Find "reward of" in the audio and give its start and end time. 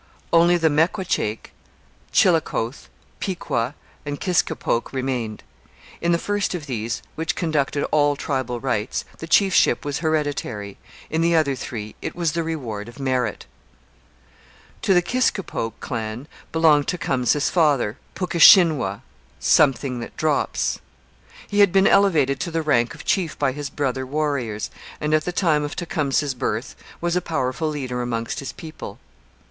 12.41-12.99